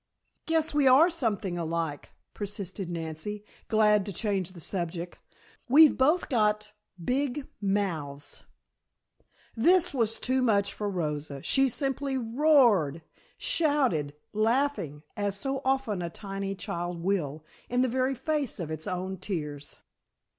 [0.47, 5.19] "Guess we are something alike," persisted Nancy, glad to change the subject.
[5.69, 6.71] "We've both got
[7.05, 8.41] big mouths"
[9.55, 11.43] This was too much for Rosa.
[11.43, 13.03] She simply roared,
[13.37, 18.87] shouted, laughing, as so often a tiny child will, in the very face of its
[18.87, 19.81] own tears.